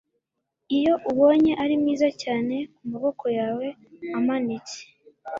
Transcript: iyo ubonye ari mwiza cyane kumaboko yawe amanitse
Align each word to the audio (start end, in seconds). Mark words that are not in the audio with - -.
iyo 0.77 0.93
ubonye 1.11 1.51
ari 1.63 1.73
mwiza 1.81 2.07
cyane 2.21 2.55
kumaboko 2.75 3.25
yawe 3.39 3.67
amanitse 4.17 4.77